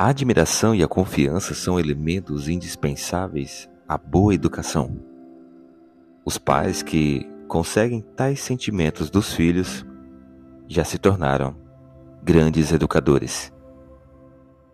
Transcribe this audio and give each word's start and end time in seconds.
A 0.00 0.06
admiração 0.06 0.74
e 0.74 0.82
a 0.82 0.88
confiança 0.88 1.52
são 1.52 1.78
elementos 1.78 2.48
indispensáveis 2.48 3.68
à 3.86 3.98
boa 3.98 4.34
educação. 4.34 4.98
Os 6.24 6.38
pais 6.38 6.82
que 6.82 7.28
conseguem 7.46 8.00
tais 8.16 8.40
sentimentos 8.40 9.10
dos 9.10 9.34
filhos 9.34 9.84
já 10.66 10.84
se 10.84 10.96
tornaram 10.96 11.54
grandes 12.22 12.72
educadores. 12.72 13.52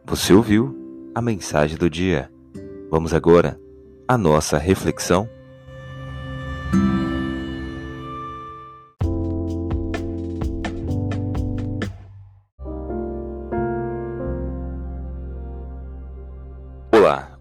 Você 0.05 0.33
ouviu 0.33 1.11
a 1.13 1.21
mensagem 1.21 1.77
do 1.77 1.91
dia. 1.91 2.31
Vamos 2.89 3.13
agora 3.13 3.59
à 4.07 4.17
nossa 4.17 4.57
reflexão. 4.59 5.29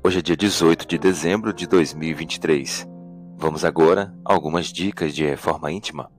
Hoje 0.05 0.19
é 0.19 0.21
dia 0.21 0.37
18 0.37 0.85
de 0.85 0.99
dezembro 0.99 1.51
de 1.51 1.65
2023. 1.65 2.87
Vamos 3.35 3.65
agora 3.65 4.13
a 4.23 4.35
algumas 4.35 4.67
dicas 4.67 5.15
de 5.15 5.25
reforma 5.25 5.71
íntima. 5.71 6.11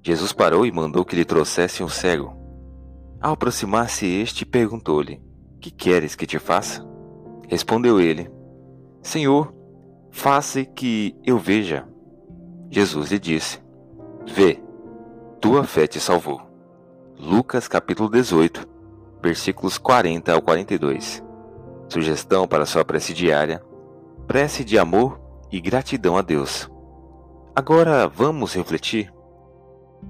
Jesus 0.00 0.32
parou 0.32 0.64
e 0.64 0.70
mandou 0.70 1.04
que 1.04 1.16
lhe 1.16 1.24
trouxesse 1.24 1.82
um 1.82 1.88
cego. 1.88 2.32
Ao 3.20 3.32
aproximar-se 3.32 4.06
este, 4.06 4.46
perguntou-lhe: 4.46 5.20
Que 5.60 5.68
queres 5.68 6.14
que 6.14 6.28
te 6.28 6.38
faça? 6.38 6.88
Respondeu 7.48 8.00
ele: 8.00 8.30
Senhor, 9.02 9.52
faça 10.12 10.64
que 10.64 11.16
eu 11.26 11.40
veja. 11.40 11.84
Jesus 12.70 13.10
lhe 13.10 13.18
disse: 13.18 13.58
Vê, 14.32 14.62
tua 15.40 15.64
fé 15.64 15.88
te 15.88 15.98
salvou. 15.98 16.40
Lucas 17.18 17.66
capítulo 17.66 18.08
18, 18.08 18.64
versículos 19.20 19.76
40 19.76 20.32
ao 20.32 20.40
42. 20.40 21.31
Sugestão 21.92 22.48
para 22.48 22.64
sua 22.64 22.82
prece 22.86 23.12
diária: 23.12 23.62
prece 24.26 24.64
de 24.64 24.78
amor 24.78 25.20
e 25.52 25.60
gratidão 25.60 26.16
a 26.16 26.22
Deus. 26.22 26.70
Agora 27.54 28.08
vamos 28.08 28.54
refletir. 28.54 29.12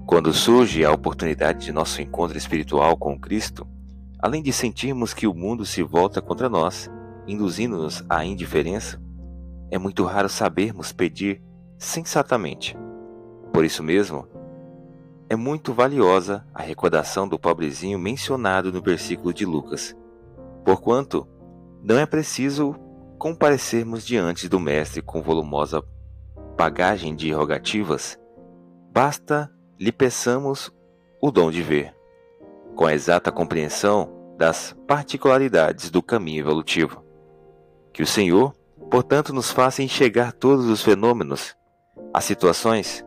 Quando 0.05 0.31
surge 0.31 0.85
a 0.85 0.93
oportunidade 0.93 1.65
de 1.65 1.73
nosso 1.73 2.01
encontro 2.01 2.37
espiritual 2.37 2.95
com 2.95 3.19
Cristo, 3.19 3.67
além 4.17 4.41
de 4.41 4.53
sentirmos 4.53 5.13
que 5.13 5.27
o 5.27 5.33
mundo 5.33 5.65
se 5.65 5.83
volta 5.83 6.21
contra 6.21 6.47
nós, 6.47 6.89
induzindo-nos 7.27 8.01
à 8.07 8.23
indiferença, 8.23 8.97
é 9.69 9.77
muito 9.77 10.05
raro 10.05 10.29
sabermos 10.29 10.93
pedir 10.93 11.43
sensatamente. 11.77 12.77
Por 13.51 13.65
isso 13.65 13.83
mesmo, 13.83 14.25
é 15.29 15.35
muito 15.35 15.73
valiosa 15.73 16.45
a 16.53 16.61
recordação 16.61 17.27
do 17.27 17.37
pobrezinho 17.37 17.99
mencionado 17.99 18.71
no 18.71 18.81
versículo 18.81 19.33
de 19.33 19.45
Lucas, 19.45 19.93
porquanto 20.63 21.27
não 21.83 21.99
é 21.99 22.05
preciso 22.05 22.75
comparecermos 23.19 24.05
diante 24.05 24.47
do 24.47 24.57
Mestre 24.57 25.01
com 25.01 25.21
volumosa 25.21 25.83
bagagem 26.55 27.13
de 27.13 27.31
rogativas, 27.33 28.17
basta 28.89 29.51
lhe 29.77 29.91
peçamos 29.91 30.71
o 31.21 31.29
dom 31.29 31.51
de 31.51 31.61
ver, 31.61 31.93
com 32.73 32.85
a 32.85 32.93
exata 32.93 33.33
compreensão 33.33 34.09
das 34.37 34.73
particularidades 34.87 35.89
do 35.89 36.01
caminho 36.01 36.39
evolutivo. 36.39 37.03
Que 37.91 38.01
o 38.01 38.07
Senhor, 38.07 38.53
portanto, 38.89 39.33
nos 39.33 39.51
faça 39.51 39.83
enxergar 39.83 40.31
todos 40.31 40.67
os 40.67 40.81
fenômenos, 40.81 41.53
as 42.13 42.23
situações, 42.23 43.05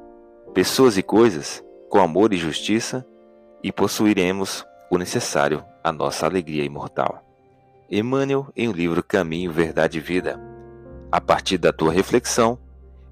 pessoas 0.52 0.98
e 0.98 1.02
coisas 1.02 1.64
com 1.88 1.98
amor 1.98 2.32
e 2.34 2.36
justiça 2.36 3.06
e 3.62 3.72
possuiremos 3.72 4.66
o 4.90 4.98
necessário 4.98 5.64
à 5.82 5.90
nossa 5.90 6.26
alegria 6.26 6.64
imortal. 6.64 7.25
Emmanuel 7.90 8.48
em 8.56 8.68
o 8.68 8.72
livro 8.72 9.02
Caminho, 9.02 9.52
Verdade 9.52 9.98
e 9.98 10.00
Vida. 10.00 10.40
A 11.10 11.20
partir 11.20 11.56
da 11.56 11.72
tua 11.72 11.92
reflexão, 11.92 12.58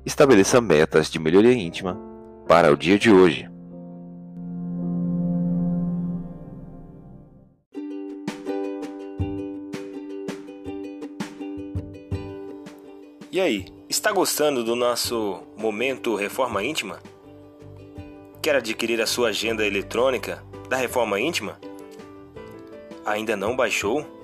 estabeleça 0.05 0.61
metas 0.61 1.09
de 1.09 1.19
melhoria 1.19 1.53
íntima 1.53 1.99
para 2.49 2.73
o 2.73 2.77
dia 2.77 2.99
de 2.99 3.11
hoje. 3.11 3.49
E 13.31 13.41
aí, 13.41 13.67
está 13.89 14.13
gostando 14.13 14.63
do 14.63 14.77
nosso 14.77 15.43
momento 15.57 16.15
Reforma 16.15 16.63
Íntima? 16.63 17.01
Quer 18.43 18.57
adquirir 18.57 19.01
a 19.01 19.07
sua 19.07 19.29
agenda 19.29 19.67
eletrônica 19.67 20.45
da 20.69 20.77
Reforma 20.77 21.19
Íntima? 21.19 21.59
Ainda 23.05 23.37
não 23.37 23.57
baixou? 23.57 24.24